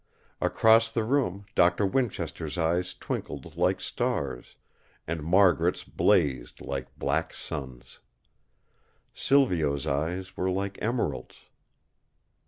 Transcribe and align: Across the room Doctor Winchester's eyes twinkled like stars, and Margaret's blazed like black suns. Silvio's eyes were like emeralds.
Across 0.41 0.93
the 0.93 1.03
room 1.03 1.45
Doctor 1.53 1.85
Winchester's 1.85 2.57
eyes 2.57 2.95
twinkled 2.95 3.55
like 3.55 3.79
stars, 3.79 4.55
and 5.05 5.21
Margaret's 5.21 5.83
blazed 5.83 6.59
like 6.59 6.97
black 6.97 7.35
suns. 7.35 7.99
Silvio's 9.13 9.85
eyes 9.85 10.35
were 10.35 10.49
like 10.49 10.79
emeralds. 10.81 11.35